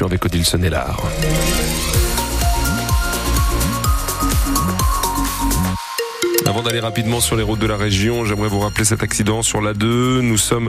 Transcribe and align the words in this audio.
précipitation 0.00 0.08
des 0.08 0.18
côtes 0.18 0.32
d'Ilson 0.32 0.62
et 0.62 0.70
l'Art. 0.70 1.02
Avant 6.50 6.62
d'aller 6.62 6.80
rapidement 6.80 7.20
sur 7.20 7.36
les 7.36 7.44
routes 7.44 7.60
de 7.60 7.66
la 7.68 7.76
région, 7.76 8.24
j'aimerais 8.24 8.48
vous 8.48 8.58
rappeler 8.58 8.84
cet 8.84 9.04
accident 9.04 9.40
sur 9.40 9.60
la 9.60 9.72
2. 9.72 10.20
Nous 10.20 10.36
sommes 10.36 10.68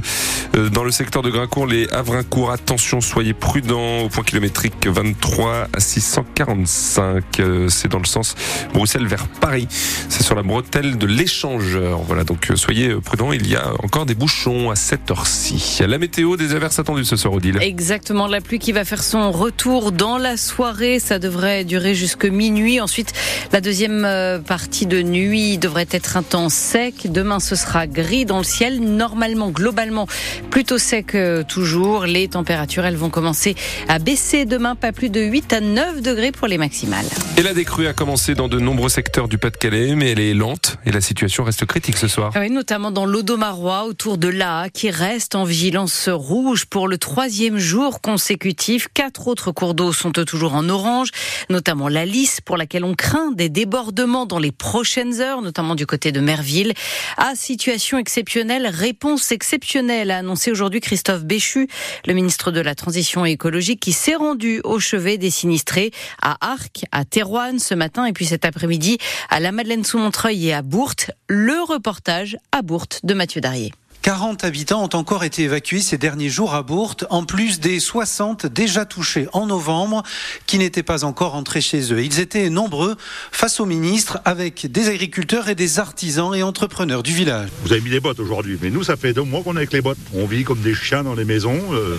euh, 0.55 0.69
dans 0.69 0.83
le 0.83 0.91
secteur 0.91 1.23
de 1.23 1.31
Grincourt, 1.31 1.65
les 1.65 1.89
Havrincourt. 1.89 2.51
Attention, 2.51 3.01
soyez 3.01 3.33
prudents 3.33 4.01
au 4.01 4.09
point 4.09 4.23
kilométrique 4.23 4.85
23 4.85 5.69
à 5.73 5.79
645. 5.79 7.39
Euh, 7.39 7.67
c'est 7.67 7.87
dans 7.87 7.97
le 7.97 8.05
sens 8.05 8.35
Bruxelles 8.75 9.07
vers 9.07 9.27
Paris. 9.27 9.67
C'est 10.07 10.21
sur 10.21 10.35
la 10.35 10.43
bretelle 10.43 10.99
de 10.99 11.07
l'échangeur. 11.07 11.97
Voilà, 12.03 12.25
donc 12.25 12.51
euh, 12.51 12.55
soyez 12.55 12.93
prudents. 13.03 13.31
Il 13.31 13.49
y 13.49 13.55
a 13.55 13.71
encore 13.83 14.05
des 14.05 14.13
bouchons 14.13 14.69
à 14.69 14.75
cette 14.75 15.09
heure-ci. 15.09 15.79
La 15.87 15.97
météo, 15.97 16.37
des 16.37 16.53
averses 16.53 16.77
attendues 16.77 17.05
ce 17.05 17.15
soir, 17.15 17.33
Odile. 17.33 17.57
Exactement, 17.59 18.27
la 18.27 18.39
pluie 18.39 18.59
qui 18.59 18.71
va 18.71 18.85
faire 18.85 19.01
son 19.01 19.31
retour 19.31 19.91
dans 19.91 20.19
la 20.19 20.37
soirée. 20.37 20.99
Ça 20.99 21.17
devrait 21.17 21.65
durer 21.65 21.95
jusque 21.95 22.25
minuit. 22.25 22.79
Ensuite, 22.79 23.13
la 23.51 23.61
deuxième 23.61 24.07
partie 24.45 24.85
de 24.85 25.01
nuit 25.01 25.57
devrait 25.57 25.70
devrait 25.71 25.87
être 25.91 26.17
un 26.17 26.23
temps 26.23 26.49
sec. 26.49 27.09
Demain, 27.09 27.39
ce 27.39 27.55
sera 27.55 27.87
gris 27.87 28.25
dans 28.25 28.39
le 28.39 28.43
ciel. 28.43 28.81
Normalement, 28.81 29.51
globalement, 29.51 30.05
plutôt 30.49 30.77
sec 30.77 31.15
euh, 31.15 31.43
toujours. 31.43 32.05
Les 32.05 32.27
températures, 32.27 32.83
elles 32.83 32.97
vont 32.97 33.09
commencer 33.09 33.55
à 33.87 33.97
baisser 33.97 34.43
demain, 34.43 34.75
pas 34.75 34.91
plus 34.91 35.09
de 35.09 35.21
8 35.21 35.53
à 35.53 35.61
9 35.61 36.01
degrés 36.01 36.33
pour 36.33 36.49
les 36.49 36.57
maximales. 36.57 37.05
Et 37.37 37.41
la 37.41 37.53
décrue 37.53 37.87
a 37.87 37.93
commencé 37.93 38.35
dans 38.35 38.49
de 38.49 38.59
nombreux 38.59 38.89
secteurs 38.89 39.29
du 39.29 39.37
Pas-de-Calais, 39.37 39.95
mais 39.95 40.11
elle 40.11 40.19
est 40.19 40.33
lente 40.33 40.77
et 40.85 40.91
la 40.91 40.99
situation 40.99 41.45
reste 41.45 41.65
critique 41.65 41.95
ce 41.95 42.09
soir. 42.09 42.33
Oui, 42.35 42.49
notamment 42.49 42.91
dans 42.91 43.05
l'Audomarois, 43.05 43.85
autour 43.85 44.17
de 44.17 44.27
l'A, 44.27 44.67
qui 44.73 44.89
reste 44.89 45.35
en 45.35 45.45
vigilance 45.45 46.09
rouge 46.09 46.65
pour 46.65 46.89
le 46.89 46.97
troisième 46.97 47.59
jour 47.59 48.01
consécutif. 48.01 48.89
Quatre 48.93 49.29
autres 49.29 49.53
cours 49.53 49.73
d'eau 49.73 49.93
sont 49.93 50.11
toujours 50.11 50.53
en 50.53 50.67
orange, 50.67 51.11
notamment 51.49 51.87
la 51.87 52.03
Lys, 52.05 52.41
pour 52.41 52.57
laquelle 52.57 52.83
on 52.83 52.93
craint 52.93 53.31
des 53.31 53.47
débordements 53.47 54.25
dans 54.25 54.39
les 54.39 54.51
prochaines 54.51 55.21
heures, 55.21 55.41
notamment 55.41 55.60
du 55.75 55.85
côté 55.85 56.11
de 56.11 56.19
Merville. 56.19 56.73
À 57.17 57.35
situation 57.35 57.97
exceptionnelle, 57.97 58.67
réponse 58.67 59.31
exceptionnelle, 59.31 60.11
a 60.11 60.17
annoncé 60.17 60.51
aujourd'hui 60.51 60.81
Christophe 60.81 61.23
Béchu, 61.23 61.67
le 62.05 62.13
ministre 62.13 62.51
de 62.51 62.59
la 62.59 62.75
Transition 62.75 63.25
écologique, 63.25 63.79
qui 63.79 63.93
s'est 63.93 64.15
rendu 64.15 64.61
au 64.63 64.79
chevet 64.79 65.17
des 65.17 65.29
sinistrés 65.29 65.91
à 66.21 66.37
Arc, 66.41 66.83
à 66.91 67.05
Terouane 67.05 67.59
ce 67.59 67.75
matin, 67.75 68.05
et 68.05 68.13
puis 68.13 68.25
cet 68.25 68.45
après-midi 68.45 68.97
à 69.29 69.39
la 69.39 69.51
Madeleine-sous-Montreuil 69.51 70.47
et 70.47 70.53
à 70.53 70.61
Bourte. 70.61 71.11
Le 71.27 71.61
reportage 71.63 72.37
à 72.51 72.61
Bourte 72.61 73.01
de 73.03 73.13
Mathieu 73.13 73.41
Darrier. 73.41 73.71
40 74.01 74.43
habitants 74.43 74.83
ont 74.83 74.97
encore 74.97 75.23
été 75.23 75.43
évacués 75.43 75.79
ces 75.79 75.99
derniers 75.99 76.29
jours 76.29 76.55
à 76.55 76.63
Bourte, 76.63 77.05
en 77.11 77.23
plus 77.23 77.59
des 77.59 77.79
60 77.79 78.47
déjà 78.47 78.83
touchés 78.83 79.27
en 79.31 79.45
novembre, 79.45 80.01
qui 80.47 80.57
n'étaient 80.57 80.81
pas 80.81 81.03
encore 81.03 81.35
entrés 81.35 81.61
chez 81.61 81.93
eux. 81.93 82.03
Ils 82.03 82.19
étaient 82.19 82.49
nombreux 82.49 82.97
face 83.31 83.59
au 83.59 83.65
ministre, 83.65 84.19
avec 84.25 84.71
des 84.71 84.89
agriculteurs 84.89 85.49
et 85.49 85.55
des 85.55 85.77
artisans 85.77 86.33
et 86.33 86.41
entrepreneurs 86.41 87.03
du 87.03 87.13
village. 87.13 87.49
Vous 87.63 87.73
avez 87.73 87.81
mis 87.81 87.91
des 87.91 87.99
bottes 87.99 88.19
aujourd'hui, 88.19 88.57
mais 88.59 88.71
nous, 88.71 88.83
ça 88.83 88.95
fait 88.95 89.13
deux 89.13 89.21
mois 89.21 89.43
qu'on 89.43 89.53
est 89.53 89.57
avec 89.57 89.73
les 89.73 89.81
bottes. 89.81 89.99
On 90.15 90.25
vit 90.25 90.43
comme 90.43 90.61
des 90.61 90.73
chiens 90.73 91.03
dans 91.03 91.13
les 91.13 91.25
maisons. 91.25 91.59
Euh. 91.71 91.97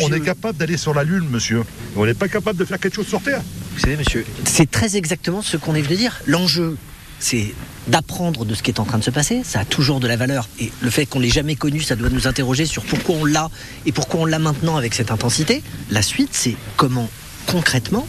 On 0.00 0.12
est 0.12 0.20
capable 0.20 0.56
d'aller 0.56 0.78
sur 0.78 0.94
la 0.94 1.04
Lune, 1.04 1.28
monsieur. 1.30 1.64
On 1.96 2.06
n'est 2.06 2.14
pas 2.14 2.28
capable 2.28 2.58
de 2.58 2.64
faire 2.64 2.78
quelque 2.78 2.94
chose 2.94 3.08
sur 3.08 3.20
Terre. 3.20 3.42
Vous 3.74 3.80
savez, 3.80 3.96
monsieur, 3.96 4.24
c'est 4.44 4.70
très 4.70 4.96
exactement 4.96 5.42
ce 5.42 5.58
qu'on 5.58 5.74
est 5.74 5.82
venu 5.82 5.96
dire. 5.96 6.18
L'enjeu, 6.26 6.76
c'est 7.18 7.54
d'apprendre 7.90 8.44
de 8.44 8.54
ce 8.54 8.62
qui 8.62 8.70
est 8.70 8.80
en 8.80 8.84
train 8.84 8.98
de 8.98 9.04
se 9.04 9.10
passer. 9.10 9.42
Ça 9.44 9.60
a 9.60 9.64
toujours 9.64 10.00
de 10.00 10.06
la 10.06 10.16
valeur. 10.16 10.48
Et 10.58 10.72
le 10.80 10.90
fait 10.90 11.06
qu'on 11.06 11.20
l'ait 11.20 11.28
jamais 11.28 11.56
connu, 11.56 11.80
ça 11.80 11.96
doit 11.96 12.08
nous 12.08 12.26
interroger 12.26 12.64
sur 12.64 12.84
pourquoi 12.84 13.16
on 13.16 13.24
l'a 13.24 13.50
et 13.86 13.92
pourquoi 13.92 14.20
on 14.20 14.24
l'a 14.24 14.38
maintenant 14.38 14.76
avec 14.76 14.94
cette 14.94 15.10
intensité. 15.10 15.62
La 15.90 16.02
suite, 16.02 16.30
c'est 16.32 16.56
comment 16.76 17.08
concrètement 17.46 18.06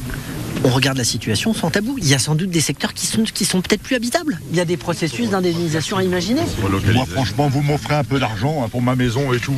on 0.63 0.69
regarde 0.69 0.97
la 0.97 1.03
situation 1.03 1.53
sans 1.53 1.71
tabou. 1.71 1.95
Il 1.97 2.07
y 2.07 2.13
a 2.13 2.19
sans 2.19 2.35
doute 2.35 2.51
des 2.51 2.61
secteurs 2.61 2.93
qui 2.93 3.07
sont, 3.07 3.23
qui 3.23 3.45
sont 3.45 3.61
peut-être 3.61 3.81
plus 3.81 3.95
habitables. 3.95 4.39
Il 4.51 4.57
y 4.57 4.59
a 4.59 4.65
des 4.65 4.77
processus 4.77 5.29
d'indemnisation 5.29 5.97
à 5.97 6.03
imaginer. 6.03 6.41
Moi, 6.93 7.05
franchement, 7.05 7.49
vous 7.49 7.61
m'offrez 7.61 7.95
un 7.95 8.03
peu 8.03 8.19
d'argent 8.19 8.63
hein, 8.63 8.69
pour 8.69 8.81
ma 8.81 8.95
maison 8.95 9.33
et 9.33 9.39
tout. 9.39 9.55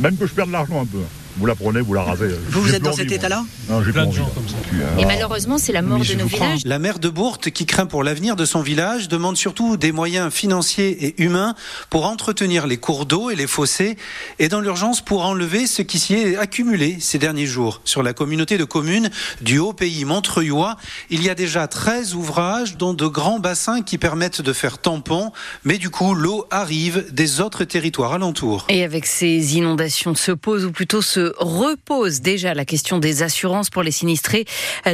Même 0.00 0.16
que 0.16 0.26
je 0.26 0.32
perde 0.32 0.48
de 0.48 0.52
l'argent 0.52 0.82
un 0.82 0.86
peu 0.86 0.98
vous 1.36 1.46
la 1.46 1.54
prenez, 1.54 1.80
vous 1.80 1.94
la 1.94 2.02
rasez. 2.02 2.28
Vous, 2.48 2.62
vous 2.62 2.74
êtes 2.74 2.82
dans 2.82 2.92
cet 2.92 3.10
état-là 3.10 3.44
Non, 3.68 3.82
j'ai 3.82 3.92
plein 3.92 4.06
de 4.06 4.12
gens 4.12 4.30
comme 4.34 4.48
ça. 4.48 4.56
Et 4.98 5.04
malheureusement, 5.06 5.58
c'est 5.58 5.72
la 5.72 5.82
mort 5.82 5.98
de 5.98 6.14
nos 6.14 6.26
villages. 6.26 6.60
La 6.64 6.78
maire 6.78 6.98
de 6.98 7.08
Bourte, 7.08 7.50
qui 7.50 7.66
craint 7.66 7.86
pour 7.86 8.04
l'avenir 8.04 8.36
de 8.36 8.44
son 8.44 8.60
village, 8.60 9.08
demande 9.08 9.36
surtout 9.36 9.76
des 9.76 9.92
moyens 9.92 10.32
financiers 10.32 11.06
et 11.06 11.22
humains 11.22 11.54
pour 11.90 12.06
entretenir 12.06 12.66
les 12.66 12.76
cours 12.76 13.06
d'eau 13.06 13.30
et 13.30 13.34
les 13.34 13.46
fossés, 13.46 13.96
et 14.38 14.48
dans 14.48 14.60
l'urgence 14.60 15.00
pour 15.00 15.24
enlever 15.24 15.66
ce 15.66 15.82
qui 15.82 15.98
s'y 15.98 16.14
est 16.14 16.36
accumulé 16.36 16.98
ces 17.00 17.18
derniers 17.18 17.46
jours. 17.46 17.80
Sur 17.84 18.02
la 18.02 18.12
communauté 18.12 18.58
de 18.58 18.64
communes 18.64 19.10
du 19.40 19.58
Haut-Pays 19.58 20.04
Montreuillois, 20.04 20.76
il 21.10 21.22
y 21.22 21.30
a 21.30 21.34
déjà 21.34 21.66
13 21.66 22.14
ouvrages, 22.14 22.76
dont 22.76 22.94
de 22.94 23.06
grands 23.06 23.38
bassins 23.38 23.82
qui 23.82 23.98
permettent 23.98 24.42
de 24.42 24.52
faire 24.52 24.78
tampon, 24.78 25.32
mais 25.64 25.78
du 25.78 25.90
coup, 25.90 26.14
l'eau 26.14 26.46
arrive 26.50 27.06
des 27.10 27.40
autres 27.40 27.64
territoires 27.64 28.12
alentours. 28.12 28.66
Et 28.68 28.84
avec 28.84 29.06
ces 29.06 29.56
inondations 29.56 30.14
se 30.14 30.32
pose, 30.32 30.64
ou 30.64 30.72
plutôt 30.72 31.02
se 31.02 31.21
repose 31.38 32.20
déjà 32.20 32.54
la 32.54 32.64
question 32.64 32.98
des 32.98 33.22
assurances 33.22 33.70
pour 33.70 33.82
les 33.82 33.90
sinistrés 33.90 34.44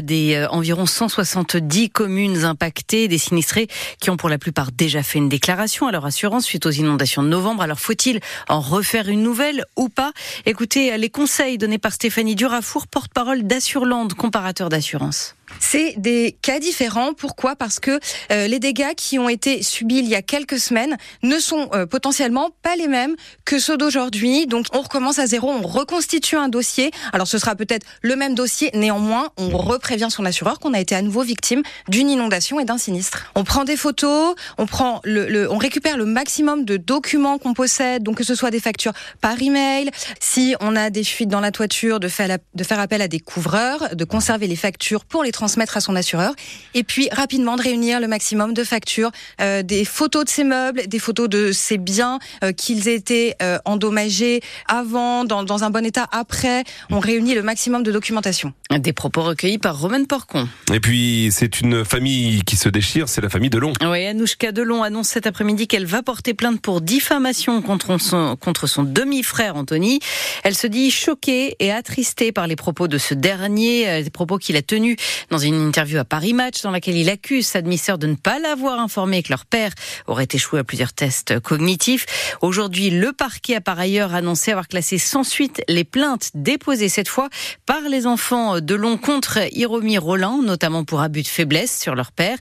des 0.03 0.34
euh, 0.34 0.49
environ 0.49 0.87
170 0.87 1.91
communes 1.91 2.44
impactées, 2.44 3.09
des 3.09 3.19
sinistrés 3.19 3.69
qui 4.00 4.11
ont 4.11 4.16
pour 4.16 4.28
la 4.28 4.39
plupart 4.39 4.72
déjà 4.72 5.03
fait 5.03 5.19
une 5.19 5.28
déclaration 5.28 5.87
à 5.87 5.93
leur 5.93 6.05
assurance 6.05 6.44
suite 6.44 6.66
aux 6.66 6.71
inondations 6.71 7.22
de 7.22 7.28
novembre. 7.28 7.62
Alors 7.62 7.81
faut-il 7.81 8.21
en 8.49 8.61
refaire 8.61 9.09
une 9.09 9.22
nouvelle 9.22 9.65
ou 9.77 9.89
pas? 9.89 10.12
Écoutez 10.47 10.97
les 10.99 11.11
conseils 11.11 11.59
donnés 11.59 11.78
par 11.78 11.93
Stéphanie 11.93 12.34
Durafour, 12.34 12.87
porte-parole 12.87 13.45
d'Assurland, 13.45 14.12
comparateur 14.15 14.69
d'assurance. 14.69 15.38
C'est 15.60 15.94
des 15.97 16.36
cas 16.42 16.59
différents. 16.60 17.12
Pourquoi? 17.12 17.56
Parce 17.56 17.81
que 17.81 17.98
euh, 18.32 18.47
les 18.47 18.59
dégâts 18.59 18.94
qui 18.97 19.19
ont 19.19 19.28
été 19.28 19.62
subis 19.62 19.98
il 19.98 20.06
y 20.06 20.14
a 20.14 20.22
quelques 20.22 20.59
semaines 20.59 20.97
ne 21.22 21.38
sont 21.38 21.69
euh, 21.75 21.86
potentiellement 21.86 22.50
pas 22.62 22.76
les 22.76 22.88
mêmes 22.88 23.16
que 23.44 23.59
ceux 23.59 23.76
d'aujourd'hui. 23.76 24.47
Donc 24.47 24.66
on 24.72 24.81
recommence 24.81 25.19
à 25.19 25.26
zéro, 25.26 25.50
on 25.50 25.66
reconstitue 25.66 26.36
un 26.36 26.48
dossier. 26.48 26.91
Alors 27.12 27.26
ce 27.26 27.38
sera 27.38 27.54
peut-être 27.54 27.86
le 28.03 28.16
même 28.16 28.34
dossier, 28.34 28.70
néanmoins 28.75 29.31
on 29.36 29.48
reprévient 29.56 30.10
son 30.10 30.25
assureur 30.25 30.59
qu'on 30.59 30.75
a 30.75 30.81
été 30.81 30.94
à 30.94 31.03
nouveau 31.03 31.22
victime 31.22 31.62
d'une 31.88 32.10
inondation 32.10 32.60
et 32.60 32.65
d'un 32.65 32.78
sinistre. 32.78 33.32
On 33.34 33.44
prend 33.44 33.65
des 33.65 33.76
photos, 33.76 34.34
on 34.59 34.66
prend 34.66 35.00
le, 35.04 35.50
on 35.50 35.59
récupère 35.59 35.97
le 35.97 36.04
maximum 36.04 36.65
de 36.65 36.76
documents 36.76 37.38
qu'on 37.38 37.54
possède, 37.54 38.03
donc 38.03 38.16
que 38.16 38.25
ce 38.25 38.34
soit 38.34 38.50
des 38.50 38.60
factures 38.60 38.92
par 39.20 39.41
email, 39.41 39.91
si 40.20 40.54
on 40.60 40.76
a 40.76 40.91
des 40.91 41.04
fuites 41.04 41.28
dans 41.28 41.41
la 41.41 41.50
toiture, 41.50 42.00
de 42.00 42.09
faire, 42.09 42.38
de 42.54 42.65
faire 42.65 42.80
appel 42.80 43.03
à 43.03 43.09
des 43.09 43.20
couvreurs, 43.20 43.94
de 43.94 44.04
conserver 44.04 44.47
les 44.47 44.56
factures 44.56 45.04
pour 45.04 45.22
les 45.22 45.32
transmettre 45.38 45.76
à 45.76 45.81
son 45.81 45.94
assureur, 45.94 46.34
et 46.75 46.82
puis 46.82 47.09
rapidement 47.12 47.54
de 47.54 47.62
réunir 47.62 48.00
le 48.00 48.09
maximum 48.09 48.54
de 48.54 48.65
factures, 48.65 49.12
euh, 49.41 49.62
des 49.62 49.84
photos 49.84 50.25
de 50.25 50.28
ses 50.28 50.43
meubles, 50.43 50.88
des 50.88 50.99
photos 50.99 51.28
de 51.28 51.53
ses 51.53 51.78
biens, 51.78 52.19
euh, 52.43 52.50
qu'ils 52.50 52.88
aient 52.88 52.97
été 52.97 53.34
euh, 53.41 53.59
endommagés 53.65 54.41
avant, 54.66 55.25
dans, 55.25 55.44
dans, 55.44 55.62
un 55.62 55.71
bon 55.71 55.87
état 55.87 56.09
après. 56.10 56.65
On 56.91 56.98
réunit 56.98 57.37
le 57.37 57.43
maximum 57.43 57.84
de 57.84 57.93
documentation. 57.93 58.53
Des 58.77 58.93
propos 58.93 59.22
recueillis 59.22 59.59
par 59.59 59.78
Romaine 59.78 60.09
Porcon. 60.09 60.48
Et 60.72 60.81
puis 60.81 61.28
c'est 61.31 61.60
une 61.60 61.84
famille 61.84 62.43
qui 62.43 62.56
se 62.56 62.69
déchire, 62.69 63.09
c'est 63.09 63.21
la 63.21 63.28
famille 63.28 63.50
Delon. 63.50 63.72
Oui, 63.81 64.06
Anouchka 64.06 64.50
Delon 64.50 64.82
annonce 64.82 65.09
cet 65.09 65.28
après-midi 65.28 65.69
qu'elle 65.69 65.87
va 65.87 66.03
porter 66.03 66.34
plainte 66.34 66.60
pour 66.60 66.81
diffamation 66.81 67.62
contre 67.62 68.00
son, 68.00 68.34
contre 68.34 68.66
son 68.66 68.82
demi-frère 68.82 69.54
Anthony. 69.54 70.00
Elle 70.43 70.56
se 70.56 70.66
dit 70.66 70.91
choquée 70.91 71.54
et 71.60 71.71
attristée 71.71 72.32
par 72.32 72.48
les 72.48 72.56
propos 72.56 72.88
de 72.88 72.98
ce 72.98 73.15
dernier, 73.15 74.03
des 74.03 74.10
propos 74.10 74.38
qu'il 74.38 74.56
a 74.56 74.62
tenus 74.62 74.97
dans 75.31 75.39
une 75.39 75.66
interview 75.66 75.99
à 75.99 76.05
Paris 76.05 76.33
Match 76.33 76.62
dans 76.62 76.71
laquelle 76.71 76.97
il 76.97 77.11
accuse 77.11 77.47
sa 77.47 77.62
demi-sœur 77.62 77.99
de 77.99 78.06
ne 78.06 78.15
pas 78.15 78.39
l'avoir 78.39 78.81
informé 78.81 79.22
que 79.22 79.31
leur 79.31 79.47
père 79.47 79.72
aurait 80.06 80.28
échoué 80.33 80.61
à 80.61 80.65
plusieurs 80.65 80.93
tests 80.93 81.39
cognitifs. 81.41 82.06
Aujourd'hui, 82.41 82.91
le 82.91 83.12
parquet 83.12 83.56
a 83.56 83.61
par 83.61 83.78
ailleurs 83.78 84.15
annoncé 84.15 84.50
avoir 84.50 84.69
classé 84.69 84.99
sans 84.99 85.25
suite 85.25 85.62
les 85.69 85.84
plaintes 85.84 86.31
déposées 86.34 86.89
cette 86.89 87.09
fois 87.09 87.28
par 87.66 87.83
les 87.83 88.06
enfants 88.06 88.61
de 88.61 88.75
Long 88.75 88.97
contre 88.97 89.39
Hiromi 89.53 89.98
Roland, 89.98 90.42
notamment 90.42 90.84
pour 90.84 91.01
abus 91.01 91.22
de 91.22 91.28
faiblesse 91.28 91.78
sur 91.78 91.95
leur 91.95 92.13
père. 92.13 92.39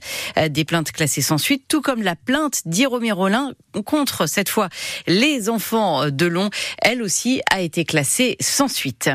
Des 0.48 0.64
plaintes 0.64 0.92
classées 0.92 1.22
sans 1.22 1.38
suite, 1.38 1.64
tout 1.68 1.82
comme 1.82 2.02
la 2.02 2.16
plainte 2.16 2.62
d'Hiromi 2.66 3.12
Roland 3.12 3.52
contre 3.84 4.26
cette 4.26 4.48
fois 4.48 4.68
les 5.06 5.48
enfants 5.48 6.10
de 6.10 6.26
Long, 6.26 6.50
elle 6.82 7.02
aussi 7.02 7.40
a 7.50 7.60
été 7.60 7.84
classée 7.84 8.36
sans 8.40 8.68
suite. 8.68 9.10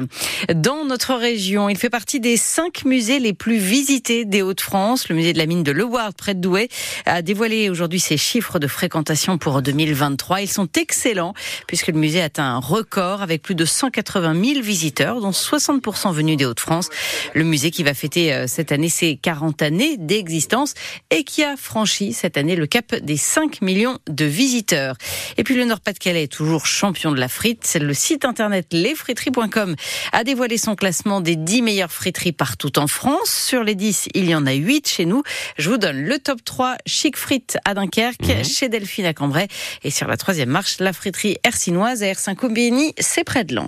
Dans 0.53 0.85
notre 0.85 1.13
région, 1.15 1.69
il 1.69 1.77
fait 1.77 1.89
partie 1.89 2.19
des 2.19 2.37
cinq 2.37 2.85
musées 2.85 3.19
les 3.19 3.33
plus 3.33 3.57
visité 3.63 4.25
des 4.25 4.41
Hauts-de-France. 4.41 5.09
Le 5.09 5.15
musée 5.15 5.33
de 5.33 5.37
la 5.37 5.45
mine 5.45 5.63
de 5.63 5.71
Leward, 5.71 6.13
près 6.13 6.35
de 6.35 6.41
Douai, 6.41 6.69
a 7.05 7.21
dévoilé 7.21 7.69
aujourd'hui 7.69 7.99
ses 7.99 8.17
chiffres 8.17 8.59
de 8.59 8.67
fréquentation 8.67 9.37
pour 9.37 9.61
2023. 9.61 10.41
Ils 10.41 10.47
sont 10.47 10.67
excellents 10.77 11.33
puisque 11.65 11.87
le 11.87 11.97
musée 11.97 12.21
atteint 12.21 12.43
un 12.43 12.59
record 12.59 13.21
avec 13.21 13.41
plus 13.41 13.55
de 13.55 13.65
180 13.65 14.33
000 14.43 14.61
visiteurs, 14.61 15.21
dont 15.21 15.31
60% 15.31 16.13
venus 16.13 16.37
des 16.37 16.45
Hauts-de-France. 16.45 16.89
Le 17.33 17.43
musée 17.43 17.71
qui 17.71 17.83
va 17.83 17.93
fêter 17.93 18.33
euh, 18.33 18.45
cette 18.47 18.71
année 18.71 18.89
ses 18.89 19.15
40 19.15 19.61
années 19.61 19.97
d'existence 19.97 20.73
et 21.09 21.23
qui 21.23 21.43
a 21.43 21.55
franchi 21.55 22.13
cette 22.13 22.37
année 22.37 22.55
le 22.55 22.67
cap 22.67 22.93
des 22.95 23.17
5 23.17 23.61
millions 23.61 23.97
de 24.09 24.25
visiteurs. 24.25 24.95
Et 25.37 25.43
puis 25.43 25.55
le 25.55 25.65
Nord-Pas-de-Calais 25.65 26.23
est 26.23 26.31
toujours 26.31 26.65
champion 26.65 27.11
de 27.11 27.19
la 27.19 27.29
frite. 27.29 27.77
Le 27.79 27.93
site 27.93 28.25
internet 28.25 28.67
lesfriteries.com 28.71 29.75
a 30.11 30.23
dévoilé 30.23 30.57
son 30.57 30.75
classement 30.75 31.21
des 31.21 31.35
10 31.35 31.61
meilleures 31.61 31.91
friteries 31.91 32.33
partout 32.33 32.77
en 32.77 32.87
France. 32.87 33.52
Sur 33.53 33.63
les 33.63 33.75
10, 33.75 34.09
il 34.15 34.27
y 34.27 34.33
en 34.33 34.47
a 34.47 34.53
8 34.53 34.87
chez 34.87 35.05
nous. 35.05 35.21
Je 35.59 35.69
vous 35.69 35.77
donne 35.77 36.01
le 36.01 36.17
top 36.17 36.43
3, 36.43 36.75
Chic 36.87 37.15
Frites 37.15 37.59
à 37.65 37.75
Dunkerque, 37.75 38.27
mhm. 38.27 38.43
chez 38.43 38.67
Delphine 38.67 39.05
à 39.05 39.13
Cambrai. 39.13 39.47
Et 39.83 39.91
sur 39.91 40.07
la 40.07 40.17
troisième 40.17 40.49
marche, 40.49 40.79
la 40.79 40.91
friterie 40.91 41.37
Ersinoise 41.43 42.01
à 42.01 42.07
Ersin-Combini, 42.07 42.95
c'est 42.97 43.23
près 43.23 43.43
de 43.43 43.53
Lens. 43.53 43.61